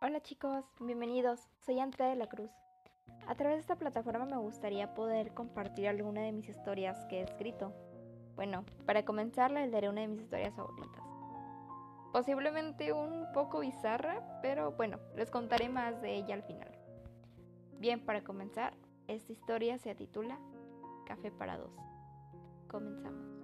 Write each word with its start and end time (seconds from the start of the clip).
Hola 0.00 0.20
chicos, 0.22 0.64
bienvenidos. 0.78 1.40
Soy 1.66 1.80
Andrea 1.80 2.10
de 2.10 2.14
la 2.14 2.28
Cruz. 2.28 2.52
A 3.26 3.34
través 3.34 3.56
de 3.56 3.60
esta 3.62 3.74
plataforma 3.74 4.26
me 4.26 4.36
gustaría 4.36 4.94
poder 4.94 5.34
compartir 5.34 5.88
alguna 5.88 6.20
de 6.20 6.30
mis 6.30 6.48
historias 6.48 7.04
que 7.06 7.18
he 7.18 7.22
escrito. 7.24 7.72
Bueno, 8.36 8.64
para 8.86 9.04
comenzar 9.04 9.50
les 9.50 9.72
daré 9.72 9.88
una 9.88 10.02
de 10.02 10.06
mis 10.06 10.20
historias 10.20 10.54
favoritas. 10.54 11.02
Posiblemente 12.12 12.92
un 12.92 13.26
poco 13.34 13.58
bizarra, 13.58 14.38
pero 14.40 14.70
bueno, 14.70 15.00
les 15.16 15.32
contaré 15.32 15.68
más 15.68 16.00
de 16.00 16.14
ella 16.14 16.34
al 16.34 16.44
final. 16.44 16.70
Bien, 17.80 17.98
para 18.06 18.22
comenzar, 18.22 18.74
esta 19.08 19.32
historia 19.32 19.78
se 19.78 19.96
titula 19.96 20.38
Café 21.06 21.32
para 21.32 21.58
dos. 21.58 21.74
Comenzamos. 22.68 23.37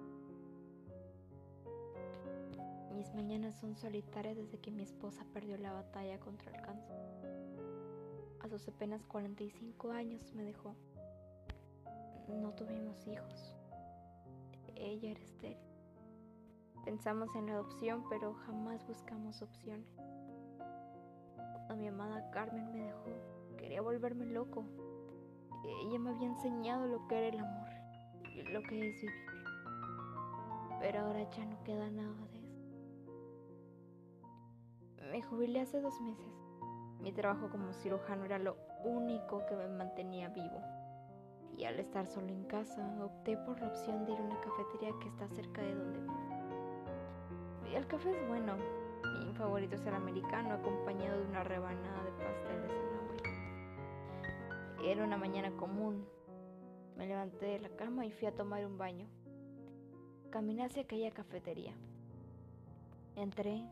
Mis 2.94 3.12
mañanas 3.12 3.56
son 3.56 3.76
solitarias 3.76 4.36
desde 4.36 4.58
que 4.60 4.70
mi 4.70 4.84
esposa 4.84 5.24
perdió 5.32 5.58
la 5.58 5.72
batalla 5.72 6.20
contra 6.20 6.52
el 6.52 6.62
cáncer. 6.62 6.96
A 8.40 8.48
sus 8.48 8.68
apenas 8.68 9.04
45 9.06 9.90
años 9.90 10.32
me 10.34 10.44
dejó. 10.44 10.76
No 12.28 12.52
tuvimos 12.52 13.06
hijos. 13.08 13.54
Ella 14.76 15.10
era 15.10 15.20
estéril. 15.20 15.58
Pensamos 16.84 17.34
en 17.34 17.46
la 17.46 17.54
adopción, 17.54 18.04
pero 18.08 18.34
jamás 18.46 18.86
buscamos 18.86 19.42
opciones. 19.42 19.88
Cuando 21.66 21.76
mi 21.76 21.88
amada 21.88 22.30
Carmen 22.30 22.70
me 22.72 22.84
dejó, 22.84 23.10
quería 23.56 23.80
volverme 23.80 24.26
loco. 24.26 24.64
Ella 25.82 25.98
me 25.98 26.10
había 26.10 26.28
enseñado 26.28 26.86
lo 26.86 27.08
que 27.08 27.18
era 27.18 27.28
el 27.28 27.38
amor 27.40 27.68
y 28.36 28.42
lo 28.52 28.62
que 28.62 28.90
es 28.90 29.00
vivir. 29.00 29.26
Pero 30.80 31.00
ahora 31.00 31.28
ya 31.30 31.44
no 31.46 31.64
queda 31.64 31.90
nada 31.90 32.14
de. 32.26 32.33
Me 35.14 35.22
jubilé 35.22 35.60
hace 35.60 35.80
dos 35.80 36.00
meses. 36.00 36.26
Mi 37.00 37.12
trabajo 37.12 37.48
como 37.48 37.72
cirujano 37.72 38.24
era 38.24 38.36
lo 38.40 38.56
único 38.82 39.46
que 39.46 39.54
me 39.54 39.68
mantenía 39.68 40.28
vivo. 40.30 40.60
Y 41.56 41.62
al 41.66 41.78
estar 41.78 42.04
solo 42.08 42.26
en 42.30 42.42
casa, 42.46 42.82
opté 43.00 43.36
por 43.36 43.60
la 43.60 43.68
opción 43.68 44.04
de 44.04 44.10
ir 44.10 44.18
a 44.18 44.22
una 44.22 44.40
cafetería 44.40 44.90
que 45.00 45.06
está 45.06 45.28
cerca 45.28 45.62
de 45.62 45.72
donde 45.72 46.00
vivo. 46.00 46.14
El 47.72 47.86
café 47.86 48.10
es 48.10 48.26
bueno. 48.26 48.56
Mi 49.24 49.32
favorito 49.34 49.76
es 49.76 49.86
el 49.86 49.94
americano, 49.94 50.54
acompañado 50.54 51.20
de 51.20 51.28
una 51.28 51.44
rebanada 51.44 52.02
de 52.02 52.10
pastel 52.10 52.62
de 52.62 52.68
zanahoria. 52.68 53.30
Era 54.82 55.04
una 55.04 55.16
mañana 55.16 55.56
común. 55.56 56.04
Me 56.96 57.06
levanté 57.06 57.46
de 57.46 57.60
la 57.60 57.68
cama 57.68 58.04
y 58.04 58.10
fui 58.10 58.26
a 58.26 58.34
tomar 58.34 58.66
un 58.66 58.78
baño. 58.78 59.06
Caminé 60.30 60.64
hacia 60.64 60.82
aquella 60.82 61.12
cafetería. 61.12 61.76
Entré, 63.14 63.64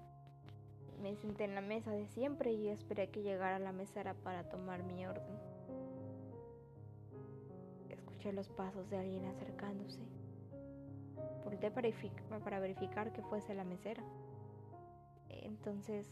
me 1.02 1.16
senté 1.16 1.44
en 1.44 1.56
la 1.56 1.60
mesa 1.60 1.90
de 1.90 2.06
siempre 2.06 2.52
y 2.52 2.68
esperé 2.68 3.10
que 3.10 3.22
llegara 3.22 3.58
la 3.58 3.72
mesera 3.72 4.14
para 4.14 4.48
tomar 4.48 4.84
mi 4.84 5.04
orden. 5.04 5.36
Escuché 7.90 8.32
los 8.32 8.48
pasos 8.48 8.88
de 8.88 8.98
alguien 8.98 9.24
acercándose. 9.26 10.00
Volté 11.44 11.72
para 11.72 12.60
verificar 12.60 13.12
que 13.12 13.22
fuese 13.22 13.52
la 13.54 13.64
mesera. 13.64 14.02
Entonces 15.28 16.08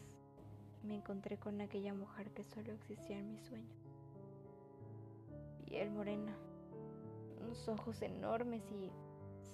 me 0.83 0.97
encontré 0.97 1.39
con 1.39 1.61
aquella 1.61 1.95
mujer 1.95 2.31
que 2.33 2.43
solo 2.43 2.73
existía 2.73 3.19
en 3.19 3.31
mis 3.31 3.43
sueños. 3.43 3.87
Piel 5.67 5.91
morena, 5.91 6.35
unos 7.41 7.69
ojos 7.69 8.03
enormes 8.03 8.63
y 8.73 8.91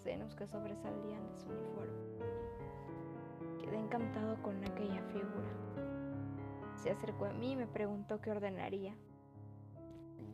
senos 0.03 0.35
que 0.35 0.47
sobresalían 0.47 1.29
de 1.29 1.37
su 1.37 1.49
uniforme. 1.49 2.07
Quedé 3.67 3.79
encantado 3.79 4.41
con 4.43 4.65
aquella 4.65 5.03
figura. 5.13 5.51
Se 6.77 6.91
acercó 6.91 7.25
a 7.25 7.33
mí 7.33 7.53
y 7.53 7.57
me 7.57 7.67
preguntó 7.67 8.21
qué 8.21 8.31
ordenaría. 8.31 8.95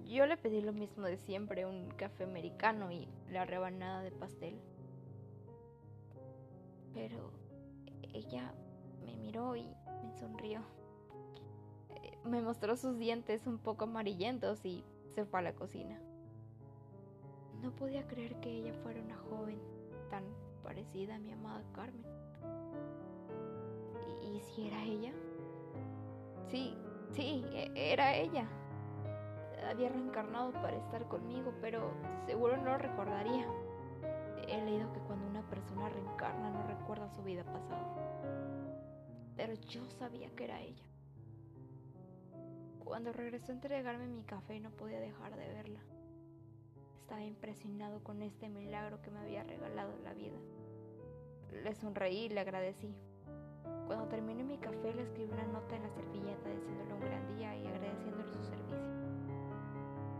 Yo 0.04 0.26
le 0.26 0.36
pedí 0.36 0.60
lo 0.60 0.74
mismo 0.74 1.06
de 1.06 1.16
siempre, 1.16 1.64
un 1.64 1.88
café 1.96 2.24
americano 2.24 2.92
y 2.92 3.08
la 3.30 3.46
rebanada 3.46 4.02
de 4.02 4.10
pastel. 4.10 4.60
Pero 6.92 7.30
ella 8.12 8.52
me 9.06 9.16
miró 9.16 9.56
y 9.56 9.64
me 10.02 10.12
sonrió. 10.20 10.60
Me 12.24 12.42
mostró 12.42 12.76
sus 12.76 12.98
dientes 12.98 13.46
un 13.46 13.56
poco 13.56 13.84
amarillentos 13.84 14.62
y 14.66 14.84
se 15.14 15.24
fue 15.24 15.40
a 15.40 15.42
la 15.42 15.54
cocina. 15.54 15.98
No 17.62 17.70
podía 17.70 18.06
creer 18.06 18.38
que 18.40 18.50
ella 18.50 18.74
fuera 18.82 19.00
una 19.00 19.16
joven 19.16 19.58
tan 20.10 20.24
parecida 20.62 21.14
a 21.14 21.18
mi 21.18 21.32
amada 21.32 21.62
Carmen. 21.72 22.04
¿Y 24.42 24.54
si 24.54 24.66
era 24.66 24.84
ella? 24.84 25.12
Sí, 26.50 26.76
sí, 27.12 27.44
e, 27.52 27.70
era 27.74 28.16
ella. 28.16 28.46
Había 29.70 29.88
reencarnado 29.88 30.52
para 30.52 30.76
estar 30.76 31.06
conmigo, 31.08 31.52
pero 31.60 31.92
seguro 32.26 32.56
no 32.56 32.64
lo 32.64 32.78
recordaría. 32.78 33.46
He 34.48 34.64
leído 34.64 34.92
que 34.92 35.00
cuando 35.00 35.26
una 35.28 35.48
persona 35.48 35.88
reencarna 35.88 36.50
no 36.50 36.66
recuerda 36.66 37.08
su 37.10 37.22
vida 37.22 37.44
pasada. 37.44 37.94
Pero 39.36 39.54
yo 39.54 39.88
sabía 39.90 40.28
que 40.34 40.44
era 40.44 40.60
ella. 40.60 40.84
Cuando 42.84 43.12
regresó 43.12 43.52
a 43.52 43.54
entregarme 43.54 44.06
mi 44.06 44.24
café 44.24 44.60
no 44.60 44.70
podía 44.70 45.00
dejar 45.00 45.36
de 45.36 45.48
verla. 45.48 45.80
Estaba 47.00 47.22
impresionado 47.22 48.02
con 48.02 48.20
este 48.22 48.48
milagro 48.48 49.00
que 49.00 49.10
me 49.10 49.20
había 49.20 49.44
regalado 49.44 49.96
la 50.02 50.12
vida. 50.12 50.38
Le 51.62 51.74
sonreí 51.74 52.24
y 52.24 52.28
le 52.28 52.40
agradecí. 52.40 52.94
Cuando 53.92 54.08
terminé 54.08 54.42
mi 54.42 54.56
café 54.56 54.94
le 54.94 55.02
escribí 55.02 55.30
una 55.30 55.44
nota 55.48 55.76
en 55.76 55.82
la 55.82 55.90
servilleta 55.90 56.48
deseándole 56.48 56.94
un 56.94 57.00
gran 57.00 57.36
día 57.36 57.54
y 57.54 57.66
agradeciéndole 57.66 58.24
su 58.24 58.42
servicio. 58.42 58.78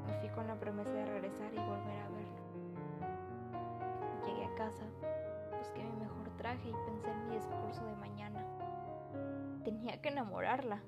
Me 0.07 0.21
fui 0.21 0.29
con 0.29 0.47
la 0.47 0.61
promesa 0.61 0.93
de 0.93 1.07
regresar 1.07 1.55
y 1.55 1.57
volver 1.57 1.99
a 2.01 2.09
verla. 2.11 2.43
Llegué 4.27 4.45
a 4.45 4.55
casa, 4.57 4.85
busqué 5.59 5.85
mi 5.85 5.93
mejor 6.01 6.29
traje 6.37 6.69
y 6.69 6.73
pensé 6.85 7.11
en 7.11 7.29
mi 7.31 7.37
discurso 7.37 7.83
de 7.87 7.97
mañana. 7.97 8.45
Tenía 9.65 10.03
que 10.03 10.11
enamorarla. 10.11 10.83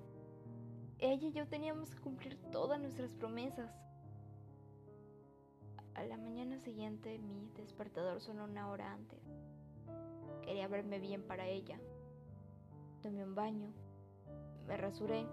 Ella 0.98 1.28
y 1.28 1.32
yo 1.32 1.48
teníamos 1.48 1.88
que 1.88 2.02
cumplir 2.02 2.36
todas 2.52 2.78
nuestras 2.78 3.14
promesas. 3.14 3.72
A 5.94 6.04
la 6.04 6.18
mañana 6.18 6.58
siguiente 6.58 7.18
mi 7.18 7.50
despertador 7.56 8.20
sonó 8.20 8.44
una 8.44 8.68
hora 8.68 8.92
antes. 8.92 9.22
Quería 10.42 10.68
verme 10.68 10.98
bien 10.98 11.22
para 11.22 11.46
ella, 11.46 11.80
tomé 13.04 13.22
un 13.22 13.34
baño, 13.34 13.68
me 14.66 14.78
rasuré, 14.78 15.26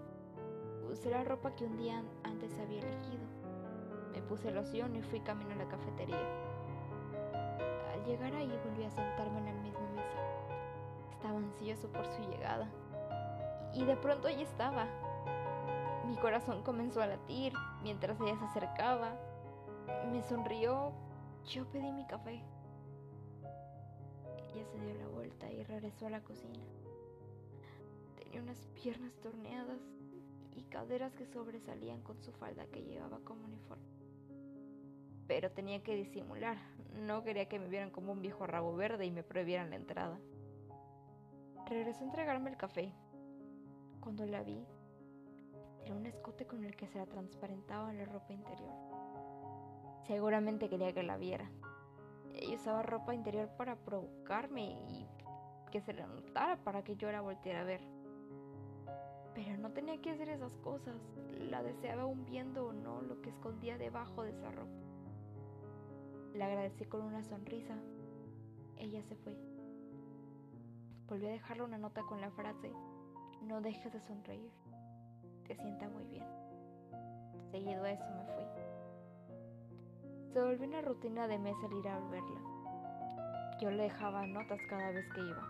usé 0.90 1.08
la 1.08 1.24
ropa 1.24 1.54
que 1.54 1.64
un 1.64 1.78
día 1.78 2.04
antes 2.22 2.52
había 2.58 2.80
elegido, 2.80 3.24
me 4.12 4.20
puse 4.20 4.50
loción 4.50 4.94
y 4.94 5.00
fui 5.00 5.20
camino 5.20 5.52
a 5.52 5.54
la 5.54 5.68
cafetería. 5.68 6.20
Al 7.94 8.04
llegar 8.04 8.34
ahí 8.34 8.52
volví 8.66 8.84
a 8.84 8.90
sentarme 8.90 9.38
en 9.38 9.46
la 9.46 9.62
misma 9.62 9.88
mesa. 9.92 10.18
Estaba 11.12 11.38
ansioso 11.38 11.88
por 11.88 12.04
su 12.04 12.20
llegada. 12.30 12.68
Y 13.72 13.86
de 13.86 13.96
pronto 13.96 14.28
allí 14.28 14.42
estaba. 14.42 14.86
Mi 16.06 16.16
corazón 16.16 16.62
comenzó 16.62 17.00
a 17.00 17.06
latir 17.06 17.54
mientras 17.82 18.20
ella 18.20 18.36
se 18.36 18.44
acercaba. 18.44 19.16
Me 20.12 20.22
sonrió. 20.22 20.92
Yo 21.46 21.64
pedí 21.70 21.90
mi 21.90 22.06
café. 22.06 22.44
Ella 24.36 24.66
se 24.66 24.78
dio 24.78 24.94
la 24.94 25.08
vuelta 25.08 25.50
y 25.50 25.64
regresó 25.64 26.06
a 26.08 26.10
la 26.10 26.20
cocina. 26.20 26.66
Tenía 28.32 28.50
unas 28.50 28.66
piernas 28.82 29.12
torneadas 29.20 29.78
y 30.56 30.62
caderas 30.62 31.14
que 31.14 31.26
sobresalían 31.26 32.00
con 32.00 32.18
su 32.22 32.32
falda 32.32 32.64
que 32.64 32.82
llevaba 32.82 33.20
como 33.24 33.44
uniforme. 33.44 33.84
Pero 35.26 35.50
tenía 35.50 35.82
que 35.82 35.94
disimular, 35.94 36.56
no 36.94 37.24
quería 37.24 37.46
que 37.46 37.58
me 37.58 37.68
vieran 37.68 37.90
como 37.90 38.10
un 38.10 38.22
viejo 38.22 38.46
rabo 38.46 38.74
verde 38.74 39.04
y 39.04 39.10
me 39.10 39.22
prohibieran 39.22 39.68
la 39.68 39.76
entrada. 39.76 40.18
Regresó 41.68 42.00
a 42.00 42.06
entregarme 42.06 42.48
el 42.48 42.56
café. 42.56 42.94
Cuando 44.00 44.24
la 44.24 44.42
vi, 44.42 44.64
era 45.84 45.94
un 45.94 46.06
escote 46.06 46.46
con 46.46 46.64
el 46.64 46.74
que 46.74 46.86
se 46.86 46.96
la 46.96 47.04
transparentaba 47.04 47.92
la 47.92 48.06
ropa 48.06 48.32
interior. 48.32 48.72
Seguramente 50.06 50.70
quería 50.70 50.94
que 50.94 51.02
la 51.02 51.18
viera. 51.18 51.50
Ella 52.32 52.54
usaba 52.54 52.82
ropa 52.82 53.14
interior 53.14 53.50
para 53.58 53.76
provocarme 53.76 54.70
y 54.88 55.06
que 55.70 55.82
se 55.82 55.92
la 55.92 56.06
notara 56.06 56.56
para 56.64 56.82
que 56.82 56.96
yo 56.96 57.12
la 57.12 57.20
volteara 57.20 57.60
a 57.60 57.64
ver. 57.64 58.01
Pero 59.34 59.56
no 59.58 59.70
tenía 59.70 60.00
que 60.00 60.10
hacer 60.10 60.28
esas 60.28 60.54
cosas. 60.58 60.96
La 61.38 61.62
deseaba 61.62 62.02
aún 62.02 62.24
viendo 62.24 62.66
o 62.66 62.72
no 62.72 63.02
lo 63.02 63.20
que 63.22 63.30
escondía 63.30 63.78
debajo 63.78 64.22
de 64.22 64.30
esa 64.30 64.50
ropa. 64.50 64.72
Le 66.34 66.44
agradecí 66.44 66.84
con 66.84 67.02
una 67.02 67.22
sonrisa. 67.24 67.76
Ella 68.76 69.02
se 69.02 69.16
fue. 69.16 69.36
Volví 71.08 71.26
a 71.26 71.30
dejarle 71.30 71.64
una 71.64 71.78
nota 71.78 72.02
con 72.02 72.20
la 72.20 72.30
frase, 72.30 72.72
no 73.42 73.60
dejes 73.60 73.92
de 73.92 74.00
sonreír. 74.00 74.50
Te 75.46 75.54
sienta 75.56 75.88
muy 75.88 76.04
bien. 76.04 76.24
Seguido 77.50 77.84
a 77.84 77.90
eso 77.90 78.04
me 78.10 78.24
fui. 78.24 78.44
Se 80.32 80.40
volvió 80.40 80.66
una 80.66 80.80
rutina 80.80 81.28
de 81.28 81.38
mes 81.38 81.56
el 81.64 81.78
ir 81.78 81.88
a 81.88 81.98
verla. 82.08 82.40
Yo 83.60 83.70
le 83.70 83.82
dejaba 83.82 84.26
notas 84.26 84.58
cada 84.70 84.90
vez 84.90 85.06
que 85.14 85.20
iba, 85.20 85.46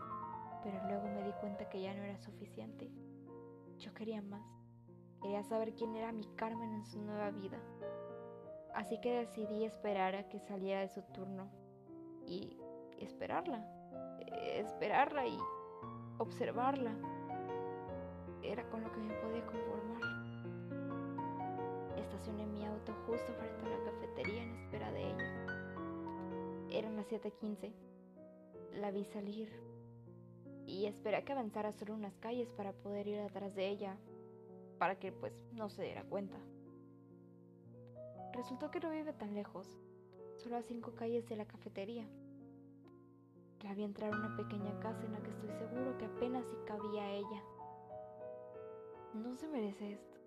pero 0.64 0.76
luego 0.88 1.04
me 1.04 1.22
di 1.22 1.32
cuenta 1.40 1.68
que 1.68 1.80
ya 1.80 1.94
no 1.94 2.02
era 2.02 2.18
suficiente. 2.18 2.90
Yo 3.78 3.92
quería 3.94 4.22
más. 4.22 4.46
Quería 5.20 5.42
saber 5.44 5.74
quién 5.74 5.94
era 5.94 6.12
mi 6.12 6.26
Carmen 6.36 6.72
en 6.72 6.84
su 6.84 7.00
nueva 7.00 7.30
vida. 7.30 7.58
Así 8.74 8.98
que 9.00 9.20
decidí 9.20 9.64
esperar 9.64 10.16
a 10.16 10.28
que 10.28 10.40
saliera 10.40 10.80
de 10.80 10.88
su 10.88 11.02
turno 11.02 11.48
y 12.26 12.56
esperarla, 12.98 13.64
esperarla 14.56 15.26
y 15.26 15.38
observarla. 16.18 16.92
Era 18.42 18.68
con 18.70 18.82
lo 18.82 18.90
que 18.90 18.98
me 18.98 19.14
podía 19.14 19.44
conformar. 19.46 20.02
Estacioné 21.96 22.46
mi 22.46 22.64
auto 22.64 22.92
justo 23.06 23.32
frente 23.34 23.66
a 23.66 23.78
la 23.78 23.84
cafetería 23.84 24.42
en 24.42 24.50
espera 24.56 24.90
de 24.92 25.10
ella. 25.10 25.52
Eran 26.70 26.96
las 26.96 27.06
7:15. 27.06 27.72
La 28.80 28.90
vi 28.90 29.04
salir 29.04 29.52
y 30.66 30.86
esperé 30.86 31.16
a 31.16 31.24
que 31.24 31.32
avanzara 31.32 31.72
solo 31.72 31.94
unas 31.94 32.16
calles 32.18 32.52
para 32.52 32.72
poder 32.72 33.08
ir 33.08 33.20
atrás 33.20 33.54
de 33.54 33.68
ella, 33.68 33.96
para 34.78 34.98
que 34.98 35.12
pues 35.12 35.44
no 35.52 35.68
se 35.68 35.82
diera 35.82 36.04
cuenta. 36.04 36.38
Resultó 38.32 38.70
que 38.70 38.80
no 38.80 38.90
vive 38.90 39.12
tan 39.12 39.34
lejos, 39.34 39.66
solo 40.36 40.56
a 40.56 40.62
cinco 40.62 40.94
calles 40.94 41.28
de 41.28 41.36
la 41.36 41.46
cafetería. 41.46 42.08
La 43.62 43.74
vi 43.74 43.84
entrar 43.84 44.12
a 44.12 44.16
una 44.16 44.36
pequeña 44.36 44.78
casa 44.80 45.04
en 45.04 45.12
la 45.12 45.22
que 45.22 45.30
estoy 45.30 45.50
seguro 45.50 45.96
que 45.98 46.06
apenas 46.06 46.46
si 46.46 46.56
cabía 46.66 47.12
ella. 47.12 47.42
No 49.14 49.36
se 49.36 49.46
merece 49.46 49.92
esto. 49.92 50.18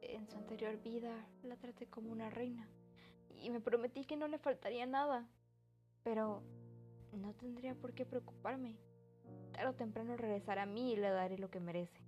En 0.00 0.26
su 0.28 0.36
anterior 0.36 0.76
vida 0.82 1.12
la 1.42 1.56
traté 1.56 1.86
como 1.86 2.12
una 2.12 2.30
reina 2.30 2.68
y 3.36 3.50
me 3.50 3.60
prometí 3.60 4.04
que 4.04 4.16
no 4.16 4.28
le 4.28 4.38
faltaría 4.38 4.86
nada. 4.86 5.28
Pero 6.04 6.42
no 7.12 7.34
tendría 7.34 7.74
por 7.74 7.92
qué 7.92 8.06
preocuparme. 8.06 8.78
Tarde 9.52 9.70
o 9.70 9.74
temprano 9.74 10.16
regresará 10.16 10.62
a 10.62 10.66
mí 10.66 10.92
y 10.92 10.96
le 10.96 11.10
daré 11.10 11.38
lo 11.38 11.50
que 11.50 11.60
merece. 11.60 12.00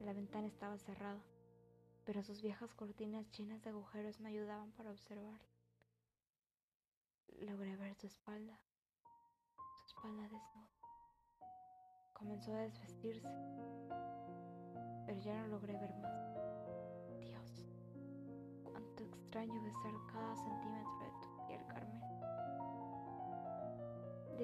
La 0.00 0.12
ventana 0.12 0.46
estaba 0.46 0.78
cerrada 0.78 1.22
pero 2.04 2.22
sus 2.22 2.42
viejas 2.42 2.74
cortinas 2.74 3.30
llenas 3.32 3.62
de 3.62 3.70
agujeros 3.70 4.20
me 4.20 4.28
ayudaban 4.28 4.70
para 4.72 4.90
observarla. 4.90 5.48
Logré 7.40 7.76
ver 7.76 7.94
su 7.94 8.06
espalda, 8.06 8.60
su 9.76 9.86
espalda 9.86 10.22
desnuda. 10.22 10.68
Comenzó 12.12 12.54
a 12.54 12.60
desvestirse, 12.60 13.28
pero 15.06 15.18
ya 15.20 15.34
no 15.40 15.48
logré 15.48 15.72
ver 15.78 15.94
más. 15.96 16.12
Dios, 17.20 17.64
cuánto 18.62 19.02
extraño 19.02 19.62
besar 19.62 19.94
cada 20.12 20.36
centímetro 20.36 21.03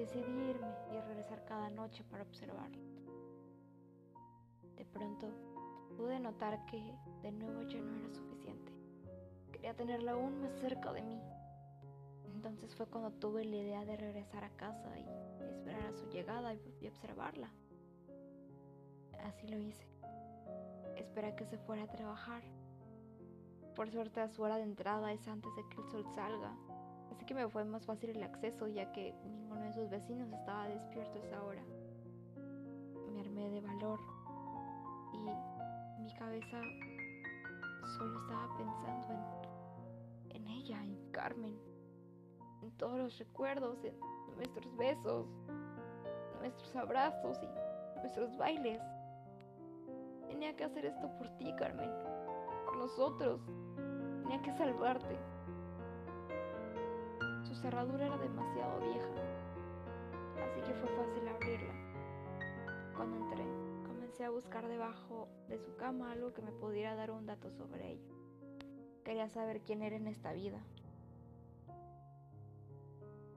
Decidí 0.01 0.49
irme 0.49 0.67
y 0.91 0.99
regresar 0.99 1.45
cada 1.45 1.69
noche 1.69 2.03
para 2.03 2.23
observarla. 2.23 2.81
De 4.75 4.83
pronto, 4.83 5.27
pude 5.95 6.19
notar 6.19 6.65
que 6.65 6.81
de 7.21 7.31
nuevo 7.31 7.61
ya 7.61 7.79
no 7.79 7.95
era 7.95 8.09
suficiente. 8.09 8.73
Quería 9.51 9.75
tenerla 9.75 10.13
aún 10.13 10.41
más 10.41 10.53
cerca 10.59 10.91
de 10.91 11.03
mí. 11.03 11.21
Entonces 12.33 12.73
fue 12.73 12.87
cuando 12.87 13.11
tuve 13.11 13.45
la 13.45 13.57
idea 13.57 13.85
de 13.85 13.95
regresar 13.95 14.43
a 14.43 14.49
casa 14.57 14.89
y 14.97 15.05
esperar 15.51 15.85
a 15.85 15.93
su 15.93 16.09
llegada 16.09 16.55
y 16.55 16.87
observarla. 16.87 17.51
Así 19.23 19.47
lo 19.49 19.59
hice. 19.59 19.85
Esperé 20.95 21.27
a 21.27 21.35
que 21.35 21.45
se 21.45 21.59
fuera 21.59 21.83
a 21.83 21.91
trabajar. 21.91 22.41
Por 23.75 23.91
suerte 23.91 24.27
su 24.29 24.41
hora 24.41 24.57
de 24.57 24.63
entrada 24.63 25.13
es 25.13 25.27
antes 25.27 25.55
de 25.55 25.69
que 25.69 25.79
el 25.79 25.87
sol 25.91 26.05
salga, 26.15 26.57
así 27.11 27.25
que 27.25 27.33
me 27.33 27.47
fue 27.49 27.63
más 27.65 27.85
fácil 27.85 28.11
el 28.11 28.23
acceso 28.23 28.67
ya 28.67 28.91
que 28.91 29.13
ninguno 29.23 29.61
de 29.61 29.73
sus 29.73 29.89
vecinos 29.89 30.31
estaba 30.31 30.67
despierto 30.67 31.19
a 31.19 31.25
esa 31.25 31.43
hora. 31.43 31.63
Me 33.13 33.19
armé 33.19 33.49
de 33.49 33.61
valor 33.61 33.99
y 35.13 35.17
mi 36.01 36.13
cabeza 36.13 36.61
solo 37.97 38.19
estaba 38.21 38.57
pensando 38.57 39.07
en, 40.29 40.35
en 40.35 40.47
ella, 40.47 40.83
en 40.83 41.11
Carmen, 41.11 41.55
en 42.61 42.71
todos 42.77 42.97
los 42.97 43.17
recuerdos, 43.19 43.83
en 43.83 43.95
nuestros 44.35 44.75
besos, 44.77 45.27
nuestros 46.39 46.75
abrazos 46.75 47.39
y 47.43 47.99
nuestros 47.99 48.35
bailes. 48.37 48.81
Tenía 50.27 50.55
que 50.55 50.63
hacer 50.63 50.85
esto 50.85 51.09
por 51.17 51.29
ti, 51.37 51.53
Carmen, 51.57 51.89
por 52.65 52.77
nosotros. 52.77 53.41
Tenía 54.23 54.41
que 54.41 54.51
salvarte. 54.53 55.30
Su 57.51 57.57
cerradura 57.57 58.05
era 58.05 58.17
demasiado 58.17 58.79
vieja, 58.79 59.09
así 60.41 60.61
que 60.61 60.73
fue 60.73 60.87
fácil 60.95 61.27
abrirla. 61.27 61.73
Cuando 62.95 63.17
entré, 63.17 63.43
a 64.23 64.29
buscar 64.29 64.69
debajo 64.69 65.27
de 65.49 65.59
su 65.59 65.75
cama 65.75 66.13
algo 66.13 66.33
que 66.33 66.41
me 66.41 66.53
pudiera 66.53 66.95
dar 66.95 67.11
un 67.11 67.25
dato 67.25 67.51
sobre 67.51 67.91
ella. 67.91 68.13
Quería 69.03 69.27
saber 69.27 69.59
quién 69.63 69.81
era 69.81 69.97
en 69.97 70.07
esta 70.07 70.31
vida. 70.31 70.59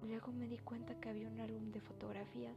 Luego 0.07 0.31
me 0.31 0.47
di 0.47 0.59
cuenta 0.59 0.95
que 1.01 1.09
había 1.09 1.27
un 1.27 1.41
álbum 1.41 1.73
de 1.73 1.81
fotografías, 1.81 2.57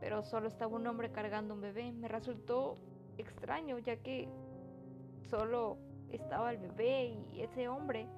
pero 0.00 0.22
solo 0.22 0.48
estaba 0.48 0.76
un 0.76 0.86
hombre 0.86 1.12
cargando 1.12 1.52
un 1.52 1.60
bebé. 1.60 1.92
Me 1.92 2.08
resultó 2.08 2.76
extraño 3.18 3.78
ya 3.80 3.96
que 3.96 4.30
solo 5.28 5.76
estaba 6.10 6.52
el 6.52 6.56
bebé 6.56 7.18
y 7.34 7.42
ese 7.42 7.68
hombre. 7.68 8.08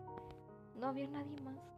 No 0.78 0.86
había 0.86 1.08
nadie 1.08 1.40
más. 1.40 1.75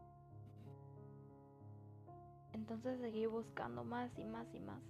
Entonces 2.58 3.00
seguí 3.00 3.26
buscando 3.26 3.84
más 3.84 4.10
y 4.19 4.25
más 4.25 4.52
y 4.52 4.58
más. 4.58 4.82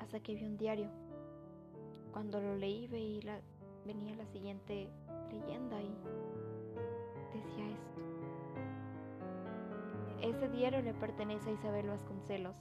Hasta 0.00 0.18
que 0.20 0.34
vi 0.34 0.44
un 0.44 0.56
diario 0.56 0.88
cuando 2.12 2.40
lo 2.40 2.56
leí 2.56 2.88
veía 2.88 3.40
venía 3.86 4.16
la 4.16 4.26
siguiente 4.26 4.88
leyenda 5.30 5.80
y 5.80 5.94
decía 7.32 7.70
esto. 7.70 8.00
Ese 10.20 10.48
diario 10.48 10.82
le 10.82 10.94
pertenece 10.94 11.50
a 11.50 11.52
Isabel 11.52 11.88
Vasconcelos. 11.88 12.56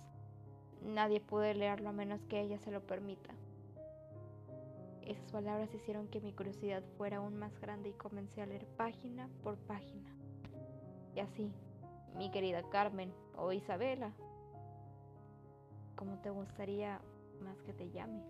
Nadie 0.83 1.19
puede 1.19 1.56
leerlo 1.56 1.89
a 1.89 1.92
menos 1.92 2.24
que 2.25 2.39
ella 2.39 2.60
se 2.60 2.72
lo 2.72 2.81
permita. 2.81 3.33
Esas 5.01 5.31
palabras 5.31 5.74
hicieron 5.74 6.07
que 6.07 6.22
mi 6.22 6.33
curiosidad 6.33 6.83
fuera 6.98 7.18
aún 7.18 7.38
más 7.38 7.60
grande 7.60 7.89
y 7.89 7.94
comencé 7.94 8.42
a 8.42 8.45
leer 8.45 8.68
página 8.78 9.28
por 9.44 9.57
página. 9.57 10.16
Y 11.16 11.19
así, 11.19 11.51
mi 12.18 12.30
querida 12.31 12.63
Carmen 12.69 13.13
o 13.38 13.52
Isabela, 13.52 14.12
como 15.96 16.18
te 16.19 16.30
gustaría 16.30 17.00
más 17.44 17.62
que 17.63 17.74
te 17.74 17.90
llame. 17.92 18.24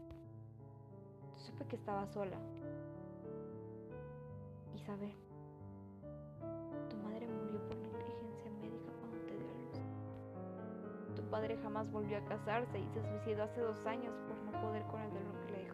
Supe 1.36 1.66
que 1.66 1.75
estaba 1.75 2.06
sola. 2.07 2.38
Isabel, 4.75 5.13
tu 6.89 6.98
madre 6.98 7.27
murió 7.27 7.62
por 7.67 7.77
negligencia 7.77 8.51
médica 8.60 8.91
cuando 9.00 9.17
te 9.27 9.38
dio 9.38 9.48
a 9.48 9.53
luz. 9.53 11.15
Tu 11.15 11.22
padre 11.29 11.58
jamás 11.58 11.91
volvió 11.91 12.17
a 12.17 12.25
casarse 12.25 12.79
y 12.79 12.88
se 12.89 13.01
suicidó 13.03 13.44
hace 13.44 13.62
dos 13.62 13.86
años 13.86 14.13
por 14.27 14.38
no 14.44 14.62
poder 14.62 14.84
con 14.84 15.01
el 15.01 15.10
dolor 15.13 15.46
que 15.46 15.51
le 15.51 15.63
dejó 15.65 15.71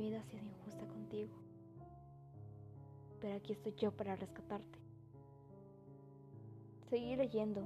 vida 0.00 0.20
ha 0.20 0.24
sido 0.24 0.42
injusta 0.44 0.86
contigo, 0.86 1.30
pero 3.20 3.36
aquí 3.36 3.52
estoy 3.52 3.74
yo 3.74 3.92
para 3.92 4.16
rescatarte. 4.16 4.78
Seguí 6.88 7.16
leyendo. 7.16 7.62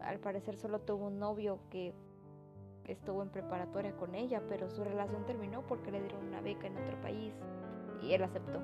Al 0.00 0.18
parecer 0.18 0.56
solo 0.56 0.80
tuvo 0.80 1.06
un 1.06 1.18
novio 1.18 1.60
que 1.70 1.94
estuvo 2.84 3.22
en 3.22 3.30
preparatoria 3.30 3.96
con 3.96 4.14
ella, 4.14 4.42
pero 4.48 4.70
su 4.70 4.84
relación 4.84 5.24
terminó 5.26 5.66
porque 5.66 5.90
le 5.90 6.00
dieron 6.00 6.26
una 6.26 6.40
beca 6.40 6.66
en 6.66 6.76
otro 6.76 7.00
país 7.00 7.34
y 8.02 8.12
él 8.12 8.22
aceptó. 8.22 8.60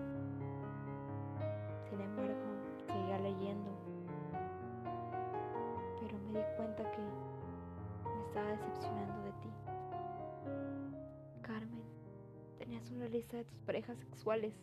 Una 13.05 13.13
lista 13.13 13.37
de 13.37 13.45
tus 13.45 13.59
parejas 13.61 13.99
sexuales. 13.99 14.55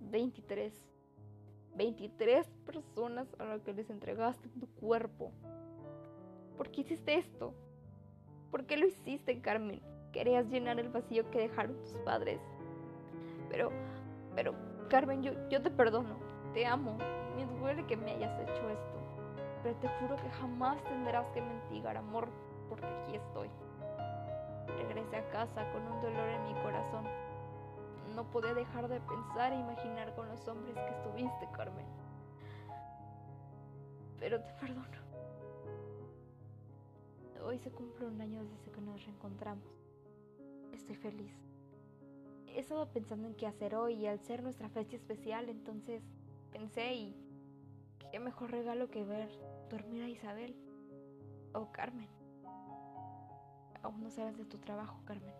23. 0.00 0.72
23 1.76 2.46
personas 2.64 3.28
a 3.38 3.44
las 3.44 3.62
que 3.62 3.74
les 3.74 3.90
entregaste 3.90 4.48
tu 4.48 4.66
cuerpo. 4.66 5.32
¿Por 6.56 6.70
qué 6.70 6.80
hiciste 6.80 7.14
esto? 7.14 7.54
¿Por 8.50 8.64
qué 8.64 8.78
lo 8.78 8.86
hiciste, 8.86 9.40
Carmen? 9.40 9.82
Querías 10.12 10.48
llenar 10.48 10.80
el 10.80 10.88
vacío 10.88 11.30
que 11.30 11.40
dejaron 11.40 11.78
tus 11.82 11.92
padres. 12.04 12.40
Pero, 13.50 13.70
pero, 14.34 14.54
Carmen, 14.88 15.22
yo, 15.22 15.32
yo 15.50 15.60
te 15.60 15.70
perdono, 15.70 16.16
te 16.54 16.64
amo. 16.64 16.96
Me 17.36 17.44
duele 17.60 17.86
que 17.86 17.96
me 17.96 18.12
hayas 18.12 18.40
hecho 18.40 18.70
esto. 18.70 18.98
Pero 19.62 19.76
te 19.76 19.88
juro 20.00 20.16
que 20.16 20.30
jamás 20.30 20.82
tendrás 20.84 21.28
que 21.28 21.42
mendigar 21.42 21.98
amor, 21.98 22.28
porque 22.68 22.86
aquí 22.86 23.16
estoy. 23.16 23.50
Regresé 24.78 25.16
a 25.16 25.30
casa 25.30 25.70
con 25.72 25.82
un 25.82 26.00
dolor 26.02 26.28
en 26.28 26.44
mi 26.44 26.54
corazón 26.62 27.04
no 28.14 28.30
podía 28.30 28.54
dejar 28.54 28.88
de 28.88 29.00
pensar 29.00 29.52
e 29.52 29.58
imaginar 29.58 30.14
con 30.14 30.28
los 30.28 30.46
hombres 30.48 30.74
que 30.74 30.90
estuviste, 30.90 31.48
Carmen. 31.52 31.86
pero 34.18 34.42
te 34.42 34.52
perdono. 34.54 35.00
Hoy 37.42 37.58
se 37.58 37.70
cumple 37.70 38.06
un 38.06 38.20
año 38.20 38.44
desde 38.44 38.70
que 38.70 38.80
nos 38.82 39.02
reencontramos. 39.02 39.64
Estoy 40.74 40.94
feliz. 40.96 41.32
He 42.46 42.60
estado 42.60 42.86
pensando 42.92 43.28
en 43.28 43.34
qué 43.34 43.46
hacer 43.46 43.74
hoy 43.74 43.94
y 43.94 44.06
al 44.06 44.20
ser 44.20 44.42
nuestra 44.42 44.68
fecha 44.68 44.96
especial, 44.96 45.48
entonces 45.48 46.02
pensé 46.52 46.92
y 46.92 47.16
qué 48.12 48.20
mejor 48.20 48.50
regalo 48.50 48.90
que 48.90 49.04
ver 49.04 49.30
dormir 49.70 50.02
a 50.02 50.08
Isabel 50.08 50.54
o 51.54 51.72
Carmen. 51.72 52.19
Aún 53.82 54.02
no 54.02 54.10
sabes 54.10 54.36
de 54.36 54.44
tu 54.44 54.58
trabajo, 54.58 55.00
Carmen, 55.04 55.34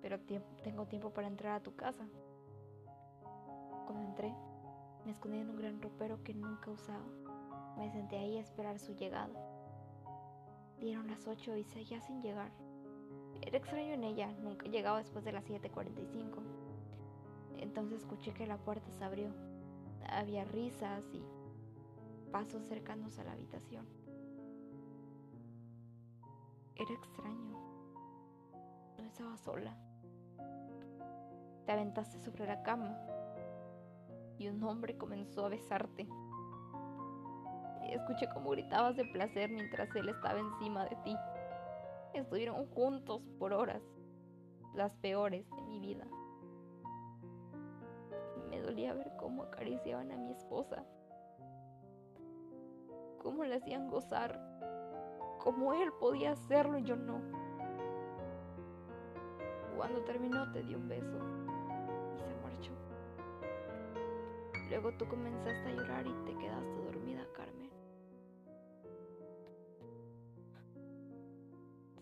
pero 0.00 0.18
tengo 0.62 0.86
tiempo 0.86 1.10
para 1.10 1.28
entrar 1.28 1.54
a 1.54 1.62
tu 1.62 1.74
casa. 1.74 2.06
Cuando 3.86 4.08
entré, 4.08 4.34
me 5.04 5.12
escondí 5.12 5.38
en 5.38 5.50
un 5.50 5.56
gran 5.56 5.80
ropero 5.80 6.22
que 6.22 6.34
nunca 6.34 6.70
usaba. 6.70 7.04
Me 7.78 7.90
senté 7.90 8.18
ahí 8.18 8.36
a 8.36 8.40
esperar 8.40 8.78
su 8.78 8.94
llegada. 8.94 9.32
Dieron 10.78 11.08
las 11.08 11.26
ocho 11.26 11.56
y 11.56 11.64
seguía 11.64 12.00
sin 12.00 12.20
llegar. 12.20 12.50
Era 13.40 13.58
extraño 13.58 13.94
en 13.94 14.04
ella, 14.04 14.32
nunca 14.42 14.66
llegaba 14.66 14.98
después 14.98 15.24
de 15.24 15.32
las 15.32 15.44
7.45. 15.48 16.62
Entonces 17.58 18.00
escuché 18.00 18.32
que 18.32 18.46
la 18.46 18.58
puerta 18.58 18.90
se 18.90 19.04
abrió. 19.04 19.30
Había 20.08 20.44
risas 20.44 21.04
y 21.12 21.22
pasos 22.30 22.64
cercanos 22.64 23.18
a 23.18 23.24
la 23.24 23.32
habitación. 23.32 23.86
Era 26.76 26.92
extraño. 26.92 27.61
Estaba 29.12 29.36
sola. 29.36 29.76
Te 31.66 31.72
aventaste 31.72 32.18
sobre 32.18 32.46
la 32.46 32.62
cama 32.62 32.98
y 34.38 34.48
un 34.48 34.64
hombre 34.64 34.96
comenzó 34.96 35.44
a 35.44 35.50
besarte. 35.50 36.08
Escuché 37.90 38.26
cómo 38.32 38.48
gritabas 38.52 38.96
de 38.96 39.04
placer 39.04 39.50
mientras 39.50 39.94
él 39.96 40.08
estaba 40.08 40.40
encima 40.40 40.86
de 40.86 40.96
ti. 41.04 41.14
Estuvieron 42.14 42.66
juntos 42.68 43.20
por 43.38 43.52
horas, 43.52 43.82
las 44.72 44.96
peores 44.96 45.46
de 45.50 45.62
mi 45.64 45.78
vida. 45.78 46.06
Me 48.48 48.62
dolía 48.62 48.94
ver 48.94 49.12
cómo 49.18 49.42
acariciaban 49.42 50.10
a 50.10 50.16
mi 50.16 50.30
esposa, 50.30 50.86
cómo 53.22 53.44
le 53.44 53.56
hacían 53.56 53.90
gozar, 53.90 54.40
cómo 55.38 55.74
él 55.74 55.92
podía 56.00 56.32
hacerlo 56.32 56.78
y 56.78 56.84
yo 56.84 56.96
no. 56.96 57.41
Cuando 59.76 60.00
terminó 60.02 60.50
te 60.52 60.62
di 60.62 60.74
un 60.74 60.88
beso 60.88 61.18
y 62.16 62.20
se 62.20 62.34
marchó. 62.42 62.72
Luego 64.68 64.92
tú 64.92 65.06
comenzaste 65.06 65.68
a 65.68 65.72
llorar 65.72 66.06
y 66.06 66.12
te 66.24 66.38
quedaste 66.38 66.84
dormida, 66.84 67.26
Carmen. 67.34 67.70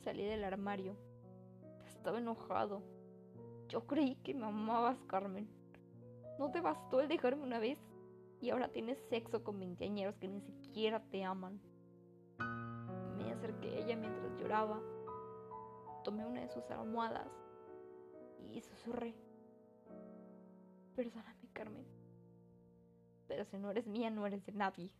Salí 0.02 0.24
del 0.24 0.44
armario. 0.44 0.94
Estaba 1.86 2.18
enojado. 2.18 2.82
Yo 3.68 3.86
creí 3.86 4.16
que 4.16 4.34
me 4.34 4.46
amabas, 4.46 5.02
Carmen. 5.06 5.48
¿No 6.38 6.50
te 6.50 6.60
bastó 6.60 7.00
el 7.00 7.08
dejarme 7.08 7.42
una 7.42 7.58
vez? 7.58 7.78
Y 8.40 8.50
ahora 8.50 8.68
tienes 8.68 8.98
sexo 9.08 9.44
con 9.44 9.58
veinteañeros 9.58 10.16
que 10.16 10.28
ni 10.28 10.40
siquiera 10.40 11.00
te 11.10 11.24
aman. 11.24 11.60
Me 13.16 13.32
acerqué 13.32 13.68
a 13.68 13.78
ella 13.78 13.96
mientras 13.96 14.34
lloraba. 14.38 14.80
Tomé 16.04 16.24
una 16.24 16.40
de 16.40 16.48
sus 16.48 16.70
almohadas 16.70 17.39
y 18.52 18.60
susurré. 18.60 19.14
Perdóname, 20.94 21.48
Carmen. 21.52 21.86
Pero 23.28 23.44
si 23.44 23.58
no 23.58 23.70
eres 23.70 23.86
mía, 23.86 24.10
no 24.10 24.26
eres 24.26 24.44
de 24.44 24.52
nadie. 24.52 24.90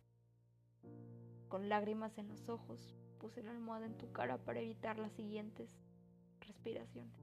Con 1.49 1.69
lágrimas 1.69 2.17
en 2.17 2.29
los 2.29 2.47
ojos, 2.47 2.95
puse 3.19 3.43
la 3.43 3.51
almohada 3.51 3.85
en 3.85 3.97
tu 3.97 4.11
cara 4.11 4.37
para 4.37 4.61
evitar 4.61 4.97
las 4.97 5.11
siguientes 5.13 5.77
respiraciones. 6.39 7.19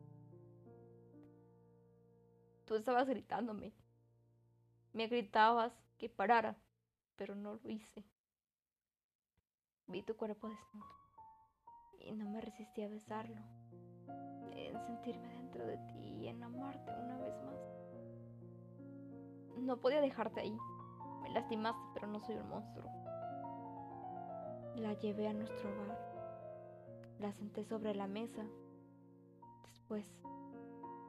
Tú 2.66 2.75
estabas 2.75 3.08
gritándome. 3.08 3.72
Me 4.92 5.06
gritabas 5.06 5.72
que 5.96 6.08
parara, 6.08 6.56
pero 7.16 7.34
no 7.34 7.54
lo 7.54 7.70
hice. 7.70 8.04
Vi 9.87 10.02
tu 10.02 10.16
cuerpo 10.16 10.48
desnudo 10.48 10.98
y 12.00 12.12
no 12.12 12.28
me 12.28 12.40
resistí 12.40 12.82
a 12.82 12.88
besarlo, 12.88 13.40
en 14.52 14.78
sentirme 14.87 15.47
de 15.64 15.76
ti 15.76 15.98
y 16.20 16.28
en 16.28 16.42
amarte 16.42 16.90
una 17.04 17.18
vez 17.18 17.34
más. 17.44 17.78
No 19.58 19.76
podía 19.76 20.00
dejarte 20.00 20.40
ahí. 20.40 20.56
Me 21.22 21.30
lastimaste, 21.30 21.80
pero 21.94 22.06
no 22.06 22.20
soy 22.20 22.36
un 22.36 22.48
monstruo. 22.48 22.90
La 24.76 24.94
llevé 24.94 25.28
a 25.28 25.32
nuestro 25.32 25.68
hogar. 25.70 25.98
La 27.18 27.32
senté 27.32 27.64
sobre 27.64 27.94
la 27.94 28.06
mesa. 28.06 28.44
Después 29.64 30.06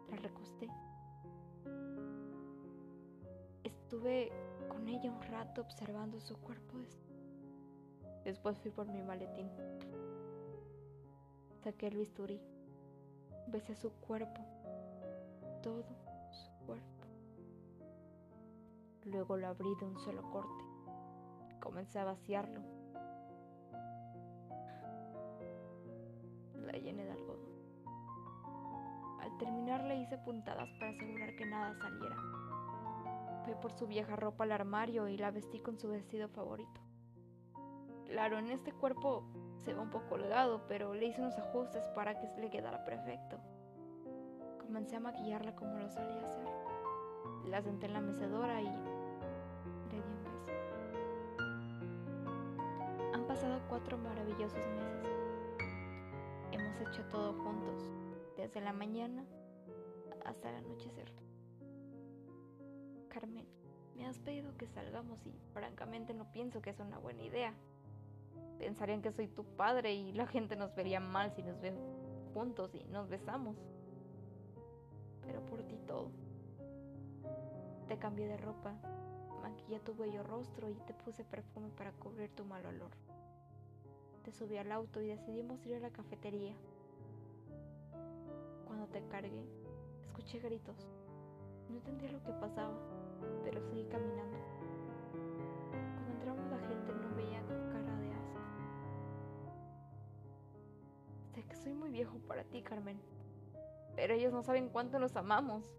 la 0.10 0.18
recosté. 0.18 0.68
Estuve 3.64 4.32
con 4.68 4.88
ella 4.88 5.12
un 5.12 5.22
rato 5.22 5.62
observando 5.62 6.20
su 6.20 6.36
cuerpo. 6.38 6.78
Después 8.24 8.58
fui 8.60 8.72
por 8.72 8.88
mi 8.88 9.02
maletín. 9.02 9.50
Saqué 11.64 11.88
el 11.88 11.98
bisturí. 11.98 12.40
Besé 13.48 13.76
su 13.76 13.92
cuerpo. 13.94 14.42
Todo 15.64 15.84
su 16.32 16.66
cuerpo. 16.66 16.86
Luego 19.06 19.38
lo 19.38 19.48
abrí 19.48 19.70
de 19.80 19.86
un 19.86 20.00
solo 20.00 20.30
corte. 20.32 20.64
Comencé 21.60 22.00
a 22.00 22.06
vaciarlo 22.06 22.80
llené 26.82 27.06
de 27.06 27.12
algodón. 27.12 27.50
Al 29.22 29.38
terminar 29.38 29.84
le 29.84 30.02
hice 30.02 30.18
puntadas 30.20 30.70
para 30.80 30.92
asegurar 30.92 31.36
que 31.36 31.46
nada 31.46 31.78
saliera. 31.80 32.16
Fui 33.46 33.54
por 33.62 33.72
su 33.74 33.88
vieja 33.88 34.16
ropa 34.16 34.44
al 34.44 34.52
armario 34.52 35.08
y 35.08 35.18
la 35.18 35.32
vestí 35.32 35.60
con 35.60 35.80
su 35.80 35.90
vestido 35.90 36.30
favorito. 36.30 36.82
Claro, 38.06 38.40
en 38.40 38.50
este 38.52 38.72
cuerpo 38.72 39.24
se 39.64 39.74
ve 39.74 39.80
un 39.80 39.90
poco 39.90 40.16
holgado, 40.16 40.62
pero 40.68 40.94
le 40.94 41.08
hice 41.08 41.22
unos 41.22 41.38
ajustes 41.38 41.88
para 41.90 42.20
que 42.20 42.28
le 42.40 42.50
quedara 42.50 42.86
perfecto. 42.86 43.38
Comencé 44.60 44.96
a 44.96 45.00
maquillarla 45.00 45.56
como 45.56 45.78
lo 45.78 45.90
solía 45.90 46.22
hacer. 46.22 46.48
La 47.46 47.62
senté 47.62 47.88
en 47.88 47.94
la 47.94 48.02
mecedora 48.02 48.62
y 48.62 48.66
le 48.66 48.72
di 49.92 50.02
un 50.02 50.24
beso. 50.24 50.54
Han 53.14 53.26
pasado 53.28 53.60
cuatro 53.70 53.98
maravillosos 53.98 54.60
meses 54.60 55.20
hecho 56.90 57.04
todo 57.06 57.34
juntos, 57.34 57.88
desde 58.36 58.62
la 58.62 58.74
mañana 58.74 59.26
hasta 60.26 60.50
el 60.50 60.56
anochecer. 60.56 61.12
Carmen, 63.10 63.48
me 63.96 64.06
has 64.06 64.20
pedido 64.20 64.56
que 64.58 64.68
salgamos 64.68 65.26
y 65.26 65.34
francamente 65.54 66.14
no 66.14 66.32
pienso 66.32 66.62
que 66.62 66.70
es 66.70 66.80
una 66.80 66.98
buena 66.98 67.24
idea. 67.24 67.54
Pensarían 68.60 69.02
que 69.02 69.12
soy 69.12 69.30
tu 69.30 69.46
padre 69.46 69.94
y 69.94 70.12
la 70.12 70.28
gente 70.28 70.58
nos 70.58 70.76
vería 70.76 71.00
mal 71.00 71.32
si 71.32 71.42
nos 71.42 71.60
ve 71.62 71.74
juntos 72.34 72.76
y 72.76 72.84
nos 72.86 73.08
besamos. 73.08 73.56
Pero 75.26 75.44
por 75.46 75.64
ti 75.64 75.78
todo. 75.88 76.12
Te 77.88 77.98
cambié 77.98 78.28
de 78.28 78.38
ropa, 78.38 78.76
maquillé 79.42 79.80
tu 79.80 79.96
bello 79.96 80.24
rostro 80.24 80.70
y 80.70 80.76
te 80.86 80.94
puse 80.94 81.24
perfume 81.24 81.70
para 81.70 81.94
cubrir 81.94 82.30
tu 82.36 82.44
mal 82.44 82.66
olor. 82.66 82.92
Te 84.24 84.32
subí 84.32 84.58
al 84.58 84.72
auto 84.72 85.02
y 85.02 85.08
decidimos 85.08 85.66
ir 85.66 85.76
a 85.76 85.80
la 85.80 85.90
cafetería. 85.90 86.54
Cuando 88.68 88.88
te 88.88 89.02
cargué, 89.08 89.44
escuché 90.02 90.40
gritos. 90.40 90.86
No 91.70 91.76
entendía 91.78 92.12
lo 92.12 92.22
que 92.24 92.34
pasaba, 92.34 92.78
pero 93.44 93.62
seguí 93.62 93.86
caminando. 93.86 94.38
Cuando 95.72 96.12
entramos 96.12 96.46
la 96.52 96.60
gente 96.68 96.94
no 96.94 97.16
veía 97.16 97.42
que 101.50 101.58
soy 101.58 101.74
muy 101.74 101.90
viejo 101.90 102.18
para 102.28 102.44
ti, 102.44 102.62
Carmen, 102.62 103.00
pero 103.96 104.14
ellos 104.14 104.32
no 104.32 104.44
saben 104.44 104.70
cuánto 104.70 105.00
nos 105.00 105.16
amamos. 105.16 105.70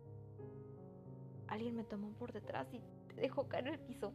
Alguien 1.48 1.74
me 1.74 1.84
tomó 1.84 2.10
por 2.10 2.32
detrás 2.32 2.72
y 2.74 2.80
te 3.08 3.20
dejó 3.20 3.48
caer 3.48 3.68
al 3.68 3.78
piso. 3.78 4.12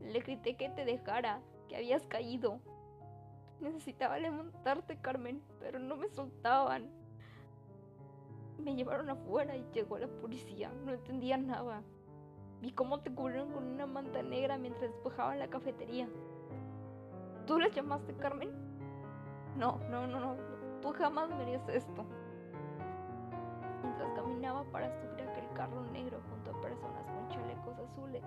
Le 0.00 0.20
grité 0.20 0.56
que 0.56 0.68
te 0.68 0.84
dejara, 0.84 1.40
que 1.68 1.76
habías 1.76 2.06
caído. 2.06 2.60
Necesitaba 3.60 4.18
levantarte, 4.18 5.00
Carmen, 5.00 5.42
pero 5.58 5.78
no 5.78 5.96
me 5.96 6.08
soltaban. 6.08 6.88
Me 8.58 8.74
llevaron 8.74 9.10
afuera 9.10 9.56
y 9.56 9.64
llegó 9.72 9.98
la 9.98 10.06
policía. 10.06 10.70
No 10.84 10.92
entendía 10.92 11.36
nada. 11.36 11.82
Vi 12.60 12.72
cómo 12.72 13.00
te 13.00 13.12
cubrieron 13.12 13.52
con 13.52 13.64
una 13.64 13.86
manta 13.86 14.22
negra 14.22 14.58
mientras 14.58 14.90
despejaban 14.90 15.38
la 15.38 15.48
cafetería. 15.48 16.08
¿Tú 17.46 17.58
les 17.58 17.74
llamaste, 17.74 18.14
Carmen? 18.14 18.67
No, 19.58 19.80
no, 19.90 20.06
no, 20.06 20.20
no. 20.20 20.36
Tú 20.80 20.92
jamás 20.92 21.28
me 21.28 21.34
harías 21.34 21.68
esto. 21.68 22.06
Mientras 23.82 24.12
caminaba 24.12 24.62
para 24.70 24.88
subir 25.00 25.20
aquel 25.20 25.52
carro 25.52 25.82
negro 25.90 26.20
junto 26.30 26.52
a 26.52 26.60
personas 26.60 27.04
con 27.06 27.28
chalecos 27.28 27.76
azules, 27.80 28.22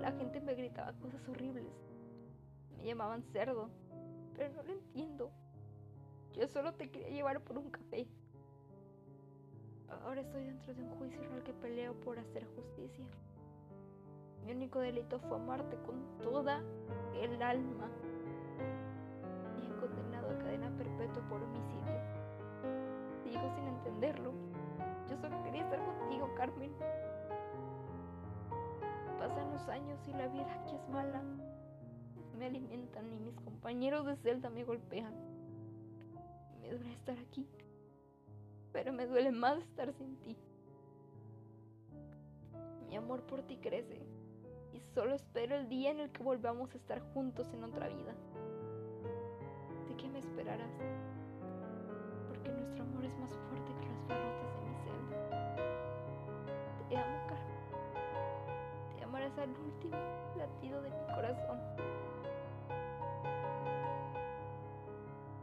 la 0.00 0.10
gente 0.12 0.40
me 0.40 0.54
gritaba 0.54 0.94
cosas 0.94 1.28
horribles. 1.28 1.70
Me 2.78 2.86
llamaban 2.86 3.22
cerdo, 3.22 3.68
pero 4.34 4.54
no 4.54 4.62
lo 4.62 4.72
entiendo. 4.72 5.30
Yo 6.32 6.48
solo 6.48 6.72
te 6.72 6.90
quería 6.90 7.10
llevar 7.10 7.40
por 7.40 7.58
un 7.58 7.70
café. 7.70 8.06
Ahora 10.04 10.22
estoy 10.22 10.44
dentro 10.44 10.72
de 10.72 10.82
un 10.82 10.90
juicio 10.96 11.22
en 11.22 11.34
el 11.34 11.42
que 11.42 11.52
peleo 11.52 11.92
por 12.00 12.18
hacer 12.18 12.46
justicia. 12.54 13.04
Mi 14.46 14.52
único 14.52 14.78
delito 14.78 15.18
fue 15.18 15.36
amarte 15.36 15.76
con 15.84 16.02
toda 16.22 16.62
el 17.20 17.42
alma. 17.42 17.90
Por 21.18 21.42
homicidio. 21.42 21.80
Sigo 23.24 23.50
sin 23.54 23.66
entenderlo. 23.66 24.32
Yo 25.08 25.16
solo 25.16 25.42
quería 25.42 25.62
estar 25.62 25.84
contigo, 25.84 26.30
Carmen. 26.36 26.70
Pasan 29.18 29.50
los 29.50 29.68
años 29.68 29.98
y 30.06 30.12
la 30.12 30.28
vida 30.28 30.52
aquí 30.54 30.76
es 30.76 30.88
mala. 30.88 31.22
Me 32.38 32.46
alimentan 32.46 33.12
y 33.12 33.18
mis 33.18 33.34
compañeros 33.40 34.06
de 34.06 34.16
celda 34.16 34.50
me 34.50 34.64
golpean. 34.64 35.12
Me 36.60 36.70
duele 36.70 36.92
estar 36.92 37.18
aquí, 37.18 37.46
pero 38.72 38.92
me 38.92 39.06
duele 39.06 39.32
más 39.32 39.58
estar 39.58 39.92
sin 39.92 40.16
ti. 40.20 40.36
Mi 42.86 42.96
amor 42.96 43.22
por 43.22 43.42
ti 43.42 43.56
crece 43.56 44.00
y 44.72 44.80
solo 44.94 45.14
espero 45.14 45.56
el 45.56 45.68
día 45.68 45.90
en 45.90 46.00
el 46.00 46.10
que 46.10 46.22
volvamos 46.22 46.72
a 46.72 46.78
estar 46.78 47.00
juntos 47.12 47.52
en 47.52 47.64
otra 47.64 47.88
vida. 47.88 48.14
¿De 50.40 50.46
qué 50.46 50.52
me 50.52 50.62
esperarás? 50.62 50.70
Porque 52.28 52.50
nuestro 52.50 52.82
amor 52.84 53.04
es 53.04 53.18
más 53.18 53.30
fuerte 53.30 53.72
que 53.78 53.88
las 53.88 54.08
barrotes 54.08 54.48
de 54.54 54.60
mi 54.64 54.74
celda. 54.84 55.18
Te 56.88 56.96
amo, 56.96 57.26
Carmen. 57.28 57.60
Te 58.96 59.04
amarás 59.04 59.38
al 59.38 59.50
último 59.50 59.98
latido 60.38 60.80
de 60.80 60.90
mi 60.90 61.14
corazón. 61.14 61.58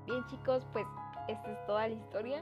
Bien 0.08 0.26
chicos, 0.26 0.66
pues 0.74 0.88
esta 1.28 1.52
es 1.52 1.66
toda 1.68 1.88
la 1.88 1.94
historia. 1.94 2.42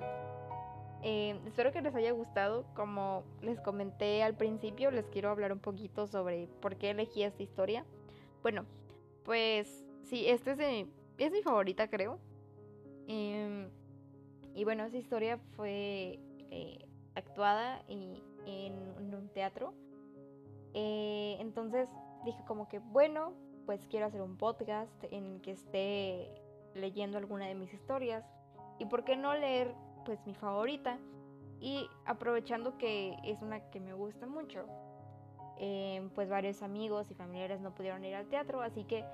Eh, 1.03 1.37
espero 1.45 1.73
que 1.73 1.81
les 1.81 1.93
haya 1.93 2.13
gustado. 2.13 2.65
Como 2.73 3.25
les 3.41 3.59
comenté 3.59 4.23
al 4.23 4.35
principio, 4.35 4.91
les 4.91 5.07
quiero 5.07 5.29
hablar 5.29 5.51
un 5.51 5.59
poquito 5.59 6.07
sobre 6.07 6.47
por 6.61 6.77
qué 6.77 6.91
elegí 6.91 7.23
esta 7.23 7.43
historia. 7.43 7.85
Bueno, 8.41 8.65
pues 9.25 9.83
sí, 10.03 10.29
esta 10.29 10.53
es, 10.53 10.87
es 11.17 11.31
mi 11.33 11.41
favorita, 11.41 11.89
creo. 11.89 12.17
Em, 13.07 13.69
y 14.53 14.63
bueno, 14.63 14.83
esa 14.85 14.97
historia 14.97 15.37
fue 15.55 16.19
eh, 16.51 16.87
actuada 17.15 17.83
en, 17.87 18.23
un 19.13 19.29
teatro. 19.33 19.73
Eh, 20.73 21.37
entonces 21.39 21.87
dije 22.25 22.43
como 22.45 22.67
que, 22.67 22.79
bueno, 22.79 23.33
pues 23.65 23.85
quiero 23.87 24.05
hacer 24.05 24.21
un 24.21 24.37
podcast 24.37 25.03
en 25.11 25.25
el 25.25 25.41
que 25.41 25.51
esté 25.51 26.29
leyendo 26.73 27.17
alguna 27.17 27.47
de 27.47 27.55
mis 27.55 27.73
historias. 27.73 28.25
Y 28.79 28.85
por 28.85 29.03
qué 29.03 29.15
no 29.15 29.33
leer 29.33 29.73
pues 30.05 30.19
mi 30.25 30.33
favorita. 30.33 30.99
Y 31.59 31.89
aprovechando 32.05 32.77
que 32.77 33.15
es 33.23 33.41
una 33.41 33.71
que 33.71 33.79
me 33.79 33.93
gusta 33.93 34.27
mucho. 34.27 34.65
Eh, 35.57 36.09
pues 36.13 36.29
varios 36.29 36.61
amigos 36.61 37.09
y 37.09 37.15
familiares 37.15 37.61
no 37.61 37.73
pudieron 37.73 38.03
ir 38.03 38.15
al 38.15 38.27
teatro. 38.27 38.61
Así 38.61 38.83
que 38.83 39.05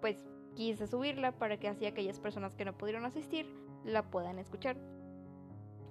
pues 0.00 0.22
quise 0.56 0.86
subirla 0.86 1.32
para 1.32 1.58
que 1.58 1.68
así 1.68 1.86
aquellas 1.86 2.18
personas 2.18 2.54
que 2.56 2.64
no 2.64 2.76
pudieron 2.76 3.04
asistir 3.04 3.46
la 3.84 4.02
puedan 4.02 4.38
escuchar. 4.38 4.76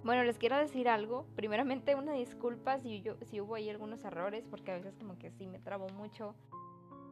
Bueno, 0.03 0.23
les 0.23 0.37
quiero 0.37 0.57
decir 0.57 0.89
algo. 0.89 1.25
Primeramente, 1.35 1.95
una 1.95 2.11
disculpa 2.13 2.79
si, 2.79 3.01
yo, 3.01 3.15
si 3.23 3.39
hubo 3.39 3.55
ahí 3.55 3.69
algunos 3.69 4.03
errores, 4.03 4.45
porque 4.49 4.71
a 4.71 4.75
veces 4.75 4.95
como 4.95 5.17
que 5.17 5.31
sí 5.31 5.47
me 5.47 5.59
trabo 5.59 5.87
mucho 5.89 6.35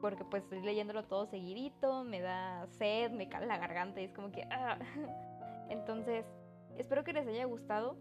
porque 0.01 0.25
pues 0.25 0.43
estoy 0.43 0.62
leyéndolo 0.62 1.05
todo 1.05 1.25
seguidito, 1.27 2.03
me 2.03 2.19
da 2.19 2.67
sed, 2.77 3.11
me 3.11 3.29
cala 3.29 3.46
la 3.46 3.57
garganta 3.57 4.01
y 4.01 4.03
es 4.03 4.11
como 4.11 4.33
que... 4.33 4.44
Ah. 4.51 4.77
Entonces, 5.70 6.25
espero 6.77 7.05
que 7.05 7.13
les 7.13 7.25
haya 7.25 7.46
gustado 7.46 7.96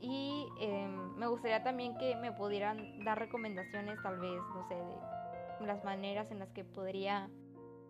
y 0.00 0.46
em, 0.60 1.14
me 1.16 1.26
gustaría 1.28 1.62
también 1.62 1.96
que 1.96 2.14
me 2.16 2.30
pudieran 2.30 3.02
dar 3.04 3.18
recomendaciones 3.18 3.98
tal 4.02 4.18
vez, 4.18 4.40
no 4.54 4.68
sé, 4.68 4.74
de 4.74 5.66
las 5.66 5.82
maneras 5.82 6.30
en 6.30 6.38
las 6.38 6.50
que 6.52 6.62
podría 6.62 7.30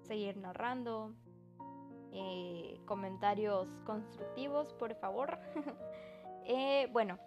seguir 0.02 0.36
narrando, 0.36 1.14
eh, 2.12 2.80
comentarios 2.86 3.68
constructivos, 3.84 4.72
por 4.74 4.94
favor. 4.96 5.38
eh, 6.44 6.88
bueno, 6.92 7.18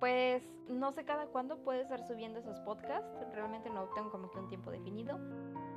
pues 0.00 0.42
no 0.68 0.92
sé 0.92 1.04
cada 1.04 1.26
cuándo 1.26 1.58
puede 1.62 1.82
estar 1.82 2.06
subiendo 2.06 2.38
esos 2.38 2.58
podcasts, 2.60 3.08
realmente 3.32 3.70
no 3.70 3.88
tengo 3.94 4.10
como 4.10 4.30
que 4.30 4.38
un 4.38 4.48
tiempo 4.48 4.70
definido, 4.70 5.18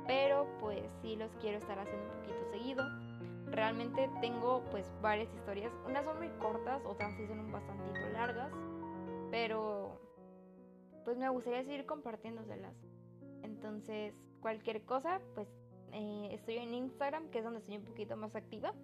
pero 0.06 0.46
pues 0.60 0.92
sí 1.02 1.16
los 1.16 1.34
quiero 1.36 1.58
estar 1.58 1.78
haciendo 1.78 2.04
un 2.04 2.20
poquito 2.20 2.50
seguido. 2.50 2.84
Realmente 3.46 4.10
tengo 4.20 4.62
pues 4.70 4.92
varias 5.00 5.32
historias, 5.32 5.72
unas 5.86 6.04
son 6.04 6.18
muy 6.18 6.28
cortas, 6.38 6.82
otras 6.84 7.14
sí 7.16 7.26
son 7.26 7.40
un 7.40 7.52
bastantito 7.52 8.08
largas, 8.12 8.52
pero 9.30 10.00
pues 11.04 11.16
me 11.16 11.28
gustaría 11.30 11.64
seguir 11.64 11.86
compartiéndoselas. 11.86 12.76
Entonces, 13.42 14.14
cualquier 14.40 14.84
cosa, 14.84 15.20
pues 15.34 15.48
eh, 15.92 16.30
estoy 16.32 16.56
en 16.56 16.74
Instagram, 16.74 17.28
que 17.30 17.38
es 17.38 17.44
donde 17.44 17.60
estoy 17.60 17.76
un 17.76 17.84
poquito 17.84 18.16
más 18.16 18.34
activa. 18.36 18.74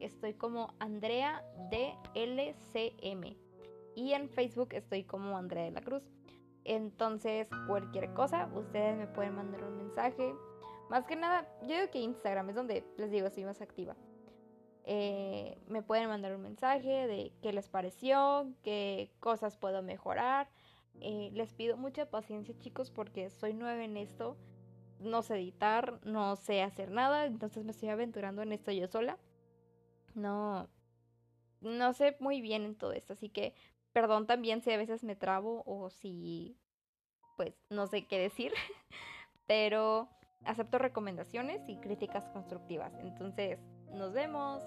Estoy 0.00 0.34
como 0.34 0.74
Andrea 0.78 1.44
DLCM. 1.70 3.36
Y 3.94 4.12
en 4.12 4.28
Facebook 4.28 4.70
estoy 4.72 5.04
como 5.04 5.36
Andrea 5.36 5.64
de 5.64 5.70
la 5.70 5.82
Cruz. 5.82 6.02
Entonces, 6.64 7.48
cualquier 7.66 8.12
cosa, 8.14 8.48
ustedes 8.54 8.96
me 8.96 9.06
pueden 9.06 9.34
mandar 9.34 9.64
un 9.64 9.76
mensaje. 9.76 10.34
Más 10.88 11.06
que 11.06 11.16
nada, 11.16 11.48
yo 11.62 11.74
digo 11.74 11.90
que 11.90 11.98
Instagram 12.00 12.50
es 12.50 12.56
donde 12.56 12.84
les 12.96 13.10
digo, 13.10 13.26
estoy 13.26 13.44
más 13.44 13.60
activa. 13.60 13.96
Eh, 14.84 15.58
me 15.68 15.82
pueden 15.82 16.08
mandar 16.08 16.34
un 16.34 16.42
mensaje 16.42 17.06
de 17.06 17.32
qué 17.40 17.52
les 17.52 17.68
pareció, 17.68 18.46
qué 18.62 19.10
cosas 19.20 19.56
puedo 19.56 19.82
mejorar. 19.82 20.48
Eh, 21.00 21.30
les 21.32 21.52
pido 21.52 21.76
mucha 21.76 22.06
paciencia, 22.06 22.54
chicos, 22.58 22.90
porque 22.90 23.30
soy 23.30 23.54
nueva 23.54 23.84
en 23.84 23.96
esto. 23.96 24.36
No 25.04 25.22
sé 25.22 25.36
editar, 25.36 26.00
no 26.04 26.36
sé 26.36 26.62
hacer 26.62 26.90
nada, 26.90 27.26
entonces 27.26 27.64
me 27.64 27.72
estoy 27.72 27.88
aventurando 27.90 28.42
en 28.42 28.52
esto 28.52 28.72
yo 28.72 28.86
sola. 28.88 29.18
No, 30.14 30.68
no 31.60 31.92
sé 31.92 32.16
muy 32.20 32.40
bien 32.40 32.64
en 32.64 32.74
todo 32.74 32.92
esto, 32.92 33.14
así 33.14 33.28
que 33.28 33.54
Perdón 33.92 34.26
también 34.26 34.62
si 34.62 34.72
a 34.72 34.76
veces 34.76 35.04
me 35.04 35.16
trabo 35.16 35.62
o 35.66 35.90
si 35.90 36.56
pues 37.36 37.54
no 37.70 37.86
sé 37.86 38.06
qué 38.06 38.18
decir, 38.18 38.52
pero 39.46 40.08
acepto 40.44 40.78
recomendaciones 40.78 41.68
y 41.68 41.76
críticas 41.76 42.28
constructivas. 42.28 42.92
Entonces, 43.00 43.58
nos 43.92 44.12
vemos. 44.12 44.62